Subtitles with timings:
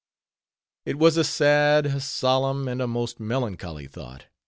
[0.83, 4.25] It was a sad, a solemn, and a most melancholy thought.